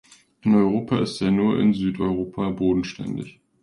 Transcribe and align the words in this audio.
In 0.41 0.55
Europa 0.55 0.97
ist 0.97 1.21
er 1.21 1.29
nur 1.29 1.59
in 1.59 1.75
Südeuropa 1.75 2.49
bodenständig. 2.49 3.39